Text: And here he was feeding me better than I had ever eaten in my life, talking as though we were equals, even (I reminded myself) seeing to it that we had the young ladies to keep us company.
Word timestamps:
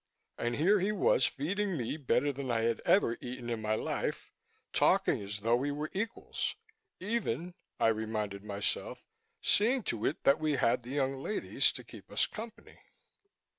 And 0.39 0.55
here 0.55 0.79
he 0.79 0.91
was 0.91 1.27
feeding 1.27 1.77
me 1.77 1.95
better 1.95 2.33
than 2.33 2.49
I 2.49 2.61
had 2.61 2.81
ever 2.85 3.19
eaten 3.21 3.51
in 3.51 3.61
my 3.61 3.75
life, 3.75 4.31
talking 4.73 5.21
as 5.21 5.41
though 5.41 5.55
we 5.57 5.71
were 5.71 5.91
equals, 5.93 6.55
even 6.99 7.53
(I 7.79 7.89
reminded 7.89 8.43
myself) 8.43 9.03
seeing 9.43 9.83
to 9.83 10.03
it 10.07 10.23
that 10.23 10.39
we 10.39 10.53
had 10.53 10.81
the 10.81 10.89
young 10.89 11.21
ladies 11.21 11.71
to 11.73 11.83
keep 11.83 12.11
us 12.11 12.25
company. 12.25 12.79